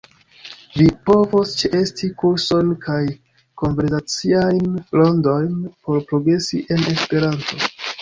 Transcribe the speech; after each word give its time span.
Vi 0.77 0.85
povos 1.09 1.51
ĉeesti 1.59 2.09
kursojn 2.23 2.73
kaj 2.87 2.97
konversaciajn 3.65 4.69
rondojn 5.01 5.57
por 5.71 6.05
progresi 6.11 6.67
en 6.79 6.87
Esperanto. 6.99 7.67